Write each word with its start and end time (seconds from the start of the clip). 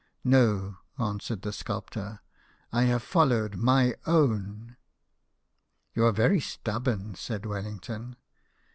"No," 0.23 0.77
answered 0.97 1.43
the 1.43 1.53
sculptor," 1.53 2.21
I 2.71 2.85
have 2.85 3.03
followed 3.03 3.53
my 3.57 3.93
own."" 4.07 4.75
You 5.93 6.05
are 6.07 6.11
very 6.11 6.39
stubborn," 6.39 7.13
said 7.13 7.45
Wellington. 7.45 8.15